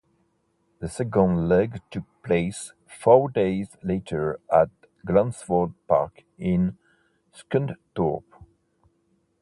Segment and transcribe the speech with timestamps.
[0.79, 4.71] The second leg took place four days later at
[5.05, 6.79] Glanford Park in
[7.31, 8.23] Scunthorpe.